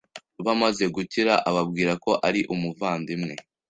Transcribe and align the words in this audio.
Bamaze 0.45 0.83
gukira 0.95 1.33
ababwira 1.49 1.93
ko 2.03 2.11
ari 2.27 2.41
umuvandimwe 2.53 3.33